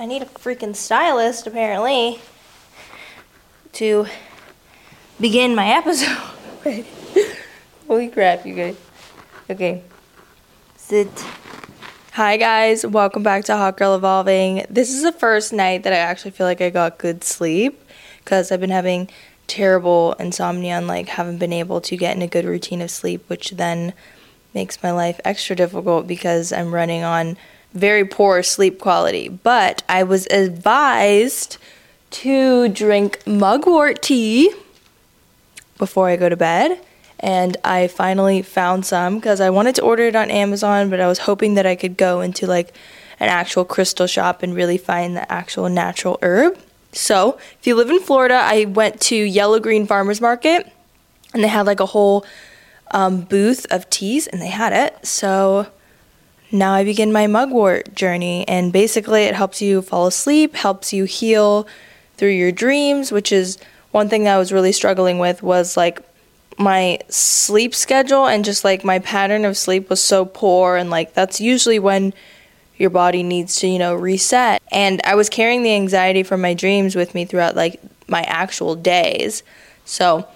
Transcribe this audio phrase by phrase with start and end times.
[0.00, 2.20] I need a freaking stylist apparently
[3.72, 4.06] to
[5.20, 6.16] begin my episode.
[7.86, 8.76] Holy crap, you guys.
[9.50, 9.82] Okay.
[10.74, 11.10] Sit.
[12.12, 14.64] Hi guys, welcome back to Hot Girl Evolving.
[14.70, 17.78] This is the first night that I actually feel like I got good sleep
[18.24, 19.10] because I've been having
[19.48, 23.28] terrible insomnia and like haven't been able to get in a good routine of sleep,
[23.28, 23.92] which then
[24.54, 27.36] makes my life extra difficult because I'm running on
[27.72, 29.28] very poor sleep quality.
[29.28, 31.58] But I was advised
[32.10, 34.52] to drink mugwort tea
[35.78, 36.80] before I go to bed.
[37.18, 41.06] And I finally found some because I wanted to order it on Amazon, but I
[41.06, 42.74] was hoping that I could go into like
[43.18, 46.58] an actual crystal shop and really find the actual natural herb.
[46.92, 50.72] So, if you live in Florida, I went to Yellow Green Farmers Market
[51.34, 52.24] and they had like a whole
[52.90, 55.06] um, booth of teas and they had it.
[55.06, 55.66] So,
[56.52, 58.46] now I begin my mugwort journey.
[58.48, 61.66] And basically, it helps you fall asleep, helps you heal
[62.16, 63.58] through your dreams, which is
[63.92, 66.00] one thing that I was really struggling with was like
[66.58, 71.14] my sleep schedule and just like my pattern of sleep was so poor and like
[71.14, 72.12] that's usually when
[72.76, 74.62] your body needs to, you know, reset.
[74.70, 78.74] And I was carrying the anxiety from my dreams with me throughout like my actual
[78.74, 79.42] days.
[79.84, 80.26] So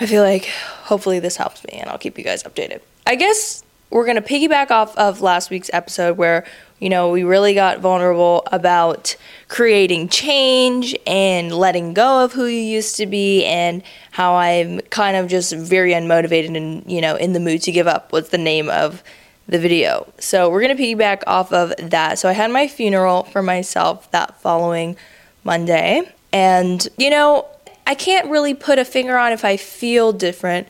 [0.00, 0.46] I feel like
[0.84, 2.80] hopefully this helps me and I'll keep you guys updated.
[3.06, 6.44] I guess we're going to piggyback off of last week's episode where,
[6.78, 9.16] you know, we really got vulnerable about
[9.48, 15.16] creating change and letting go of who you used to be and how I'm kind
[15.16, 18.38] of just very unmotivated and, you know, in the mood to give up was the
[18.38, 19.02] name of
[19.46, 20.12] the video.
[20.18, 22.18] So we're going to piggyback off of that.
[22.18, 24.96] So I had my funeral for myself that following
[25.44, 26.02] Monday.
[26.32, 27.46] And, you know,
[27.86, 30.68] I can't really put a finger on if I feel different,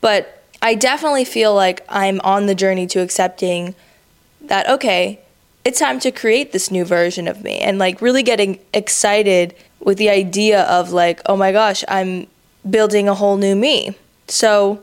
[0.00, 3.74] but I definitely feel like I'm on the journey to accepting
[4.42, 5.20] that, okay,
[5.64, 9.98] it's time to create this new version of me and like really getting excited with
[9.98, 12.26] the idea of like, oh my gosh, I'm
[12.68, 13.96] building a whole new me.
[14.28, 14.82] So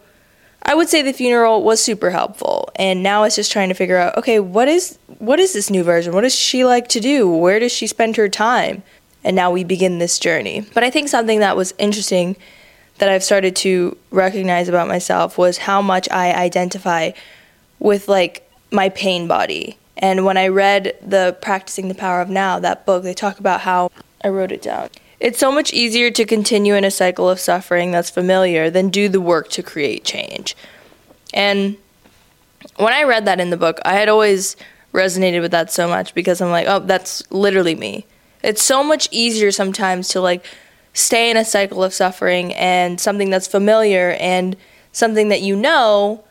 [0.63, 2.69] I would say the funeral was super helpful.
[2.75, 5.83] And now it's just trying to figure out, okay, what is what is this new
[5.83, 6.13] version?
[6.13, 7.29] What does she like to do?
[7.29, 8.83] Where does she spend her time?
[9.23, 10.65] And now we begin this journey.
[10.73, 12.35] But I think something that was interesting
[12.97, 17.11] that I've started to recognize about myself was how much I identify
[17.79, 19.77] with like my pain body.
[19.97, 23.61] And when I read the Practicing the Power of Now, that book, they talk about
[23.61, 23.91] how
[24.23, 24.89] I wrote it down.
[25.19, 29.07] It's so much easier to continue in a cycle of suffering that's familiar than do
[29.07, 30.55] the work to create change.
[31.33, 31.77] And
[32.77, 34.55] when I read that in the book, I had always
[34.93, 38.05] resonated with that so much because I'm like, oh, that's literally me.
[38.43, 40.45] It's so much easier sometimes to like
[40.95, 44.55] stay in a cycle of suffering and something that's familiar and
[44.91, 46.23] something that you know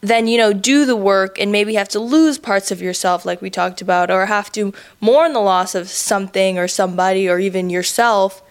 [0.00, 3.42] then you know do the work and maybe have to lose parts of yourself like
[3.42, 7.68] we talked about or have to mourn the loss of something or somebody or even
[7.68, 8.42] yourself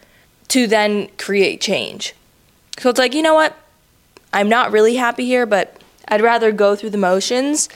[0.47, 2.13] to then create change.
[2.77, 3.57] So it's like you know what?
[4.33, 7.69] I'm not really happy here but i'd rather go through the motions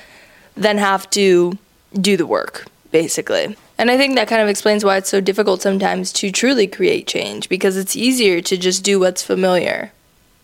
[0.55, 1.57] than have to
[1.93, 5.61] do the work basically and i think that kind of explains why it's so difficult
[5.61, 9.91] sometimes to truly create change because it's easier to just do what's familiar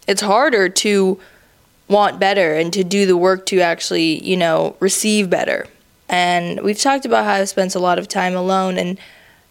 [0.08, 1.20] it's harder to
[1.92, 5.68] want better and to do the work to actually, you know, receive better.
[6.10, 8.78] And we've talked about how I've spent a lot of time alone.
[8.78, 8.98] And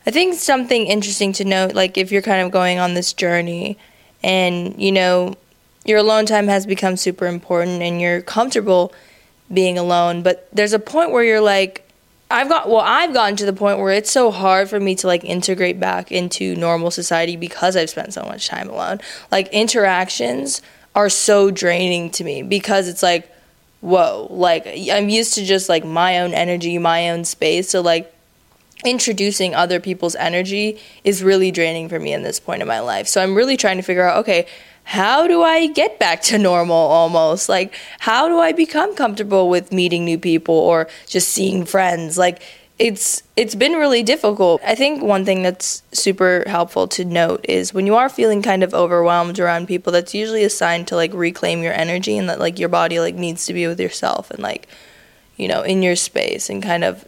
[0.06, 3.78] I think something interesting to note, like if you're kind of going on this journey
[4.22, 5.34] and, you know,
[5.84, 8.92] your alone time has become super important and you're comfortable
[9.52, 11.89] being alone, but there's a point where you're like,
[12.30, 15.06] I've got well, I've gotten to the point where it's so hard for me to
[15.06, 19.00] like integrate back into normal society because I've spent so much time alone.
[19.32, 20.62] Like interactions
[20.94, 23.30] are so draining to me because it's like,
[23.80, 27.68] whoa, like I'm used to just like my own energy, my own space.
[27.70, 28.14] So, like,
[28.84, 33.08] introducing other people's energy is really draining for me in this point in my life.
[33.08, 34.47] So, I'm really trying to figure out, okay,
[34.90, 37.48] how do I get back to normal almost?
[37.48, 42.18] Like, how do I become comfortable with meeting new people or just seeing friends?
[42.18, 42.42] Like,
[42.80, 44.60] it's it's been really difficult.
[44.66, 48.65] I think one thing that's super helpful to note is when you are feeling kind
[48.65, 52.41] of overwhelmed around people, that's usually a sign to like reclaim your energy and that
[52.41, 54.66] like your body like needs to be with yourself and like
[55.36, 57.06] you know, in your space and kind of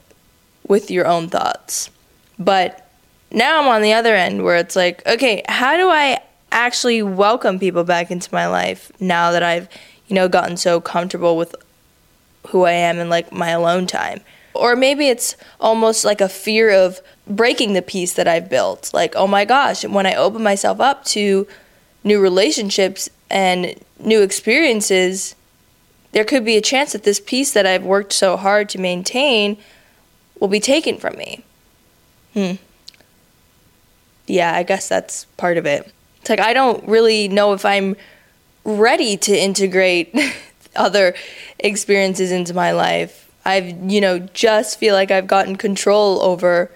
[0.69, 1.91] with your own thoughts.
[2.39, 2.89] But
[3.33, 6.21] now I'm on the other end where it's like, okay, how do I
[6.53, 9.69] actually welcome people back into my life now that I've,
[10.07, 11.55] you know, gotten so comfortable with
[12.49, 14.21] who I am and like my alone time?
[14.55, 18.91] Or maybe it's almost like a fear of breaking the peace that I've built.
[18.93, 21.47] Like, oh my gosh, when I open myself up to
[22.05, 25.35] new relationships and new experiences,
[26.13, 29.57] there could be a chance that this peace that I've worked so hard to maintain
[30.39, 31.45] will be taken from me.
[32.35, 32.53] Hmm.
[34.27, 35.93] yeah, I guess that's part of it.
[36.23, 37.97] It's like I don't really know if I'm
[38.65, 40.17] ready to integrate
[40.77, 41.17] other
[41.59, 43.29] experiences into my life.
[43.45, 46.71] I've, you know, just feel like I've gotten control over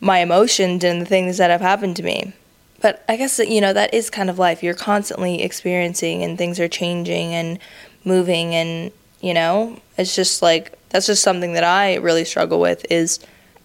[0.00, 2.32] my emotions and the things that have happened to me.
[2.80, 4.64] But I guess that, you know, that is kind of life.
[4.64, 7.60] You're constantly experiencing and things are changing and
[8.04, 8.90] moving and,
[9.20, 13.20] you know, it's just like that's just something that I really struggle with is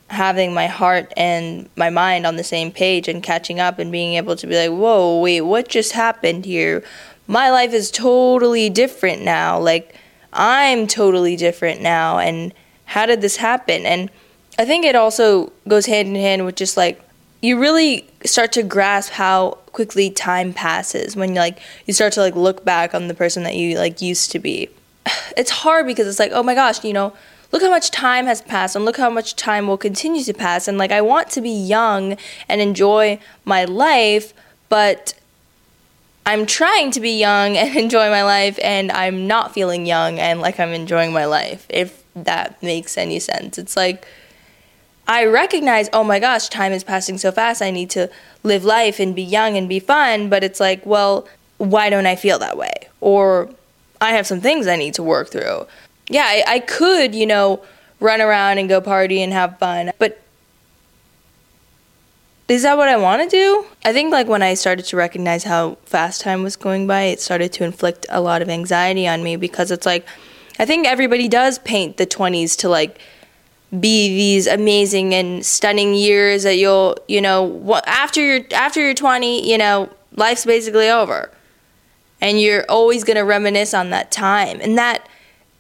[0.10, 4.14] having my heart and my mind on the same page and catching up and being
[4.14, 6.84] able to be like, whoa, wait, what just happened here?
[7.28, 9.60] My life is totally different now.
[9.60, 9.96] Like,
[10.32, 12.20] I'm totally different now.
[12.20, 12.54] And
[12.86, 13.86] how did this happen?
[13.86, 14.10] And
[14.58, 17.02] I think it also goes hand in hand with just like,
[17.42, 22.36] you really start to grasp how quickly time passes when like you start to like
[22.36, 24.70] look back on the person that you like used to be.
[25.38, 27.14] It's hard because it's like, oh my gosh, you know,
[27.52, 30.68] look how much time has passed and look how much time will continue to pass
[30.68, 32.18] and like I want to be young
[32.48, 34.34] and enjoy my life,
[34.70, 35.14] but
[36.26, 40.42] I'm trying to be young and enjoy my life and I'm not feeling young and
[40.42, 41.66] like I'm enjoying my life.
[41.70, 43.58] If that makes any sense.
[43.58, 44.06] It's like
[45.08, 47.62] I recognize, oh my gosh, time is passing so fast.
[47.62, 48.10] I need to
[48.44, 51.28] live life and be young and be fun, but it's like, well,
[51.58, 52.74] why don't I feel that way?
[53.00, 53.50] Or
[54.02, 55.66] I have some things I need to work through
[56.10, 57.64] yeah, I, I could, you know,
[58.00, 60.22] run around and go party and have fun, but
[62.48, 63.66] is that what I want to do?
[63.84, 67.20] I think like when I started to recognize how fast time was going by, it
[67.20, 70.08] started to inflict a lot of anxiety on me because it's like
[70.60, 73.00] I think everybody does paint the 20s to like
[73.80, 79.50] be these amazing and stunning years that you'll, you know, after you're after you're 20,
[79.50, 81.30] you know, life's basically over.
[82.20, 84.60] And you're always going to reminisce on that time.
[84.62, 85.08] And that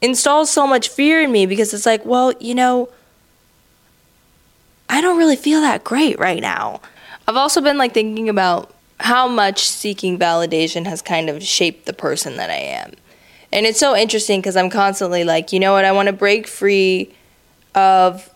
[0.01, 2.89] installs so much fear in me because it's like, well, you know,
[4.89, 6.81] I don't really feel that great right now.
[7.27, 11.93] I've also been like thinking about how much seeking validation has kind of shaped the
[11.93, 12.93] person that I am.
[13.51, 16.47] And it's so interesting because I'm constantly like, you know what, I want to break
[16.47, 17.13] free
[17.75, 18.29] of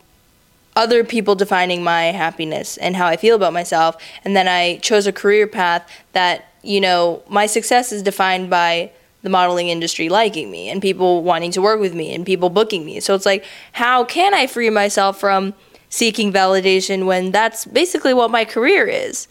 [0.76, 3.98] other people defining my happiness and how I feel about myself.
[4.24, 8.92] And then I chose a career path that, you know, my success is defined by
[9.22, 12.86] the modeling industry liking me and people wanting to work with me and people booking
[12.86, 13.00] me.
[13.00, 15.54] So it's like, how can I free myself from
[15.90, 19.28] seeking validation when that's basically what my career is?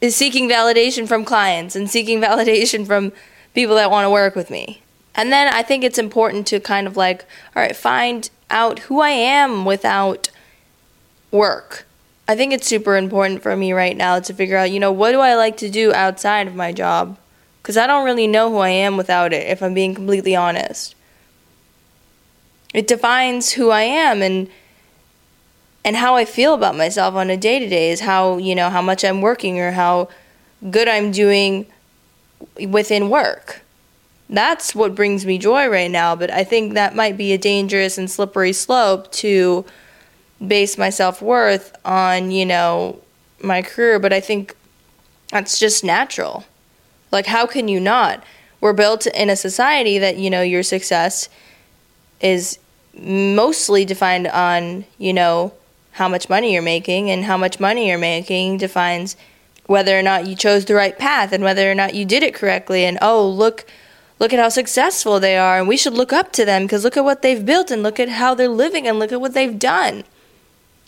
[0.00, 3.12] Is seeking validation from clients and seeking validation from
[3.54, 4.82] people that want to work with me.
[5.14, 7.24] And then I think it's important to kind of like,
[7.54, 10.30] all right, find out who I am without
[11.30, 11.86] work.
[12.28, 15.10] I think it's super important for me right now to figure out, you know, what
[15.10, 17.18] do I like to do outside of my job?
[17.62, 20.94] Because I don't really know who I am without it, if I'm being completely honest.
[22.72, 24.48] It defines who I am and
[25.84, 28.68] and how I feel about myself on a day to day is how, you know,
[28.68, 30.10] how much I'm working or how
[30.70, 31.66] good I'm doing
[32.68, 33.62] within work.
[34.28, 37.98] That's what brings me joy right now, but I think that might be a dangerous
[37.98, 39.64] and slippery slope to
[40.46, 43.00] base my self worth on, you know,
[43.42, 44.54] my career, but I think
[45.30, 46.44] that's just natural.
[47.10, 48.22] Like, how can you not?
[48.60, 51.28] We're built in a society that, you know, your success
[52.20, 52.58] is
[52.94, 55.52] mostly defined on, you know,
[55.92, 59.16] how much money you're making, and how much money you're making defines
[59.66, 62.34] whether or not you chose the right path and whether or not you did it
[62.34, 62.84] correctly.
[62.84, 63.66] And oh, look,
[64.18, 66.96] look at how successful they are, and we should look up to them because look
[66.96, 69.58] at what they've built and look at how they're living and look at what they've
[69.58, 70.04] done.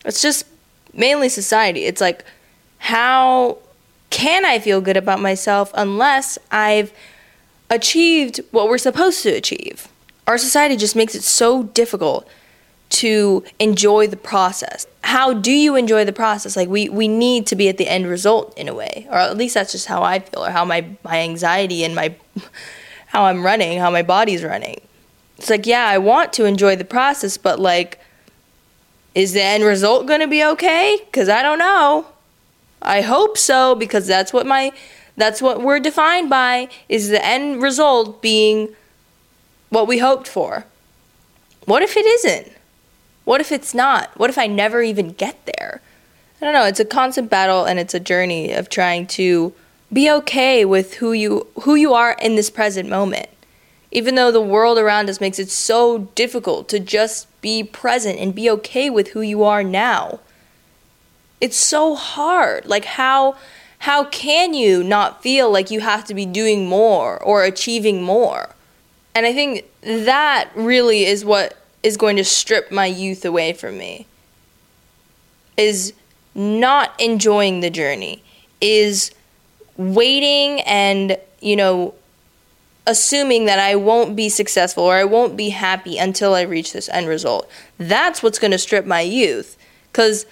[0.04, 0.46] It's just
[0.92, 1.84] mainly society.
[1.84, 2.24] It's like
[2.78, 3.58] how
[4.12, 6.92] can I feel good about myself unless I've
[7.70, 9.88] achieved what we're supposed to achieve?
[10.26, 12.28] Our society just makes it so difficult
[12.90, 14.86] to enjoy the process.
[15.02, 16.56] How do you enjoy the process?
[16.56, 19.36] Like we we need to be at the end result in a way, or at
[19.36, 22.14] least that's just how I feel, or how my my anxiety and my
[23.06, 24.80] how I'm running, how my body's running.
[25.38, 27.98] It's like yeah, I want to enjoy the process, but like,
[29.14, 30.98] is the end result gonna be okay?
[31.12, 32.11] Cause I don't know.
[32.82, 34.72] I hope so because that's what my
[35.16, 38.74] that's what we're defined by is the end result being
[39.68, 40.64] what we hoped for.
[41.64, 42.52] What if it isn't?
[43.24, 44.10] What if it's not?
[44.18, 45.80] What if I never even get there?
[46.40, 49.52] I don't know, it's a constant battle and it's a journey of trying to
[49.92, 53.28] be okay with who you who you are in this present moment.
[53.92, 58.34] Even though the world around us makes it so difficult to just be present and
[58.34, 60.18] be okay with who you are now.
[61.42, 62.66] It's so hard.
[62.66, 63.36] Like how
[63.80, 68.50] how can you not feel like you have to be doing more or achieving more?
[69.12, 73.76] And I think that really is what is going to strip my youth away from
[73.76, 74.06] me.
[75.56, 75.94] Is
[76.32, 78.22] not enjoying the journey,
[78.60, 79.10] is
[79.76, 81.94] waiting and, you know,
[82.86, 86.88] assuming that I won't be successful or I won't be happy until I reach this
[86.90, 87.50] end result.
[87.78, 89.56] That's what's going to strip my youth.
[89.90, 90.24] Because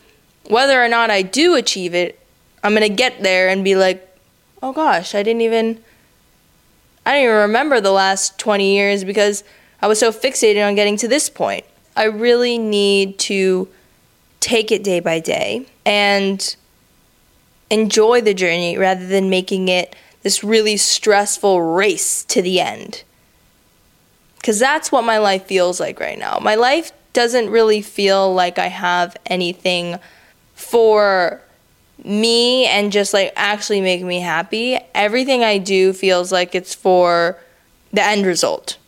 [0.48, 2.18] whether or not I do achieve it,
[2.62, 4.06] I'm going to get there and be like,
[4.62, 5.82] oh gosh, I didn't even.
[7.06, 9.42] I don't even remember the last 20 years because
[9.80, 11.64] I was so fixated on getting to this point.
[11.96, 13.68] I really need to
[14.40, 16.56] take it day by day and
[17.70, 23.02] enjoy the journey rather than making it this really stressful race to the end.
[24.36, 26.38] Because that's what my life feels like right now.
[26.40, 29.98] My life doesn't really feel like I have anything
[30.60, 31.40] for
[32.04, 34.78] me and just like actually make me happy.
[34.94, 37.38] Everything I do feels like it's for
[37.92, 38.78] the end result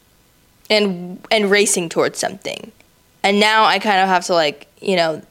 [0.71, 2.73] and and racing towards something.
[3.23, 5.23] And now I kind of have to like, you know,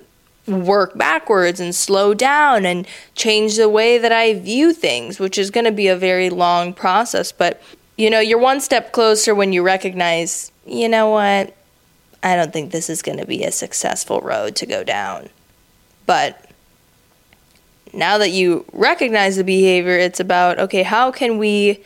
[0.48, 5.52] work backwards and slow down and change the way that I view things, which is
[5.52, 7.32] going to be a very long process.
[7.32, 7.62] But,
[7.98, 11.56] you know, you're one step closer when you recognize, you know what,
[12.24, 15.30] I don't think this is going to be a successful road to go down.
[16.06, 16.50] But
[17.94, 21.84] now that you recognize the behavior, it's about, okay, how can we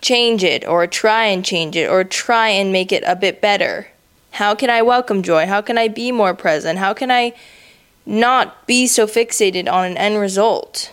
[0.00, 3.88] change it or try and change it or try and make it a bit better?
[4.32, 5.46] How can I welcome joy?
[5.46, 6.78] How can I be more present?
[6.78, 7.34] How can I
[8.04, 10.92] not be so fixated on an end result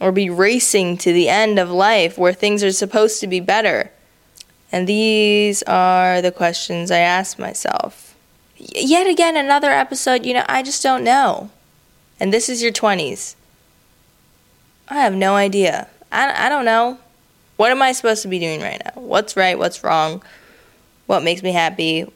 [0.00, 3.90] or be racing to the end of life where things are supposed to be better?
[4.70, 8.14] And these are the questions I ask myself.
[8.56, 11.50] yet again, another episode, you know, I just don't know.
[12.20, 13.34] And this is your 20s.
[14.88, 15.88] I have no idea.
[16.10, 16.98] I, I don't know.
[17.56, 19.00] What am I supposed to be doing right now?
[19.00, 19.58] What's right?
[19.58, 20.22] What's wrong?
[21.06, 22.10] What makes me happy?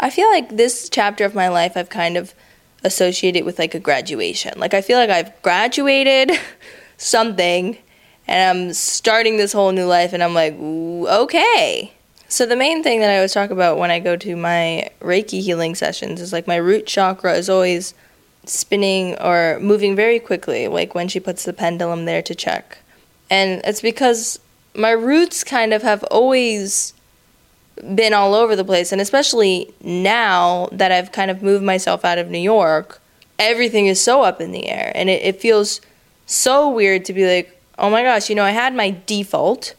[0.00, 2.34] I feel like this chapter of my life I've kind of
[2.82, 4.52] associated with like a graduation.
[4.58, 6.32] Like I feel like I've graduated
[6.96, 7.78] something
[8.26, 11.92] and I'm starting this whole new life and I'm like, okay.
[12.28, 15.40] So the main thing that I always talk about when I go to my Reiki
[15.40, 17.94] healing sessions is like my root chakra is always
[18.46, 22.78] spinning or moving very quickly, like when she puts the pendulum there to check.
[23.30, 24.38] And it's because
[24.74, 26.94] my roots kind of have always
[27.94, 28.92] been all over the place.
[28.92, 33.00] And especially now that I've kind of moved myself out of New York,
[33.38, 34.92] everything is so up in the air.
[34.94, 35.80] And it, it feels
[36.26, 39.74] so weird to be like, oh my gosh, you know, I had my default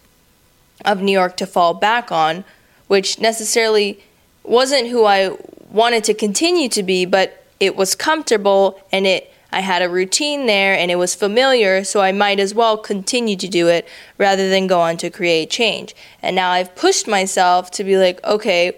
[0.84, 2.44] of New York to fall back on,
[2.88, 4.04] which necessarily
[4.44, 5.36] wasn't who I
[5.72, 10.48] wanted to continue to be, but it was comfortable and it I had a routine
[10.48, 14.50] there and it was familiar, so I might as well continue to do it rather
[14.50, 15.96] than go on to create change.
[16.22, 18.76] And now I've pushed myself to be like, okay,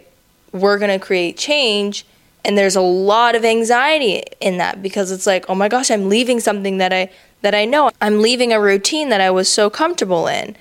[0.52, 2.06] we're going to create change.
[2.46, 6.10] And there's a lot of anxiety in that because it's like, oh my gosh, I'm
[6.10, 7.10] leaving something that I
[7.42, 7.90] that I know.
[8.00, 10.56] I'm leaving a routine that I was so comfortable in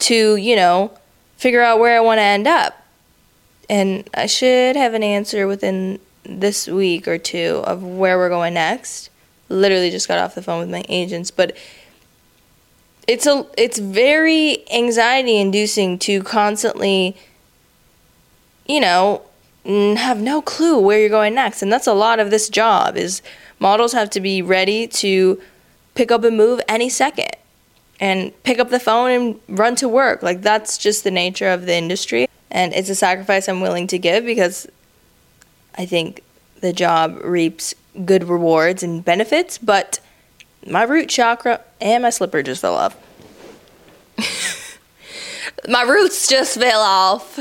[0.00, 0.92] to, you know,
[1.36, 2.86] figure out where I want to end up.
[3.68, 8.54] And I should have an answer within this week or two of where we're going
[8.54, 9.10] next.
[9.48, 11.56] Literally just got off the phone with my agents, but
[13.06, 17.16] it's a it's very anxiety inducing to constantly
[18.66, 19.22] you know
[19.64, 21.62] have no clue where you're going next.
[21.62, 23.22] And that's a lot of this job is
[23.58, 25.40] models have to be ready to
[25.94, 27.30] pick up and move any second
[28.00, 30.22] and pick up the phone and run to work.
[30.22, 32.28] Like that's just the nature of the industry.
[32.50, 34.66] And it's a sacrifice I'm willing to give because
[35.78, 36.22] I think
[36.60, 40.00] the job reaps good rewards and benefits, but
[40.66, 42.96] my root chakra and my slipper just fell off.
[45.68, 47.38] my roots just fell off.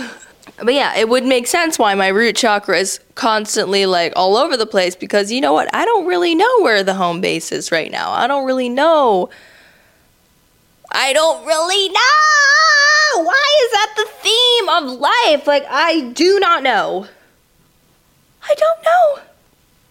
[0.63, 4.55] But yeah, it would make sense why my root chakra is constantly like all over
[4.55, 5.67] the place because you know what?
[5.73, 8.11] I don't really know where the home base is right now.
[8.11, 9.29] I don't really know.
[10.91, 13.23] I don't really know.
[13.23, 15.47] Why is that the theme of life?
[15.47, 17.07] Like, I do not know.
[18.49, 19.21] I don't know.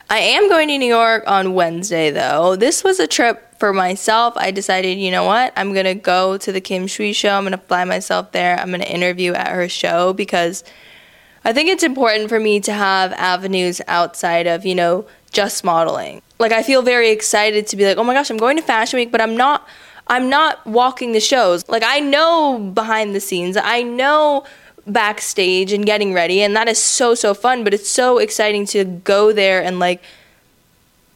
[0.09, 2.55] I am going to New York on Wednesday, though.
[2.55, 4.35] This was a trip for myself.
[4.37, 5.53] I decided, you know what?
[5.57, 7.31] I'm going to go to the Kim Shui show.
[7.31, 8.57] I'm going to fly myself there.
[8.59, 10.63] I'm going to interview at her show because
[11.45, 16.23] I think it's important for me to have avenues outside of, you know, just modeling.
[16.39, 18.99] Like, I feel very excited to be like, oh my gosh, I'm going to Fashion
[18.99, 19.67] Week, but I'm not.
[20.09, 21.69] I'm not walking the shows.
[21.69, 23.57] Like I know behind the scenes.
[23.57, 24.45] I know
[24.87, 28.85] backstage and getting ready and that is so so fun but it's so exciting to
[28.85, 30.03] go there and like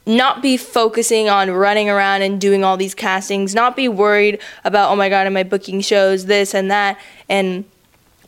[0.06, 4.90] not be focusing on running around and doing all these castings not be worried about
[4.90, 6.98] oh my god am i booking shows this and that
[7.28, 7.64] and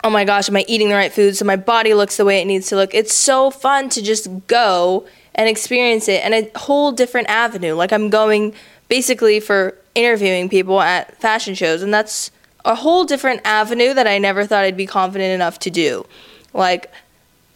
[0.04, 2.40] oh my gosh am i eating the right food so my body looks the way
[2.40, 6.58] it needs to look it's so fun to just go and experience it in a
[6.58, 7.74] whole different avenue.
[7.74, 8.54] Like I'm going
[8.88, 12.30] basically for interviewing people at fashion shows, and that's
[12.64, 16.06] a whole different avenue that I never thought I'd be confident enough to do.
[16.52, 16.92] Like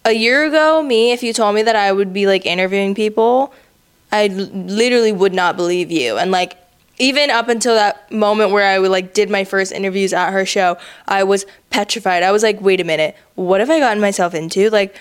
[0.05, 3.53] a year ago, me, if you told me that I would be like interviewing people,
[4.13, 6.17] I literally would not believe you.
[6.17, 6.57] And like
[6.99, 10.79] even up until that moment where I like did my first interviews at her show,
[11.07, 12.23] I was petrified.
[12.23, 13.17] I was like, "Wait a minute.
[13.35, 14.97] What have I gotten myself into?" Like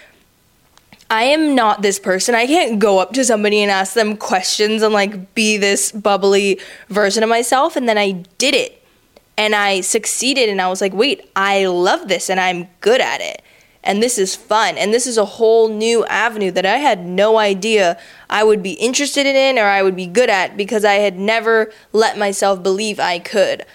[1.10, 2.36] I am not this person.
[2.36, 6.60] I can't go up to somebody and ask them questions and like be this bubbly
[6.90, 8.75] version of myself and then I did it.
[9.38, 13.22] And I succeeded and I was like, "Wait, I love this and I'm good at
[13.22, 13.42] it."
[13.86, 17.38] and this is fun and this is a whole new avenue that I had no
[17.38, 17.98] idea
[18.30, 21.72] I would be interested in or I would be good at because I had never
[21.94, 23.66] let myself believe I could.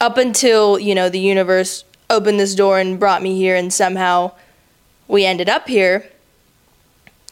[0.00, 4.32] Up until, you know, the universe opened this door and brought me here and somehow
[5.08, 6.08] we ended up here.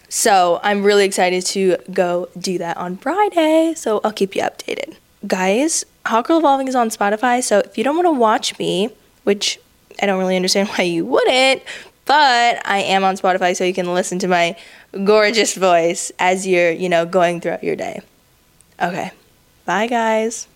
[0.08, 3.72] So, I'm really excited to go do that on Friday.
[3.74, 4.96] So, I'll keep you updated.
[5.26, 8.90] Guys, Hot Girl Evolving is on Spotify, so if you don't want to watch me,
[9.24, 9.58] which
[10.00, 11.62] I don't really understand why you wouldn't,
[12.04, 14.56] but I am on Spotify so you can listen to my
[15.04, 18.00] gorgeous voice as you're, you know, going throughout your day.
[18.80, 19.12] Okay.
[19.64, 20.48] Bye, guys.